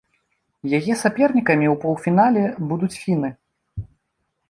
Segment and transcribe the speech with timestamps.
[0.77, 3.29] Яе сапернікамі ў паўфінале будуць фіны.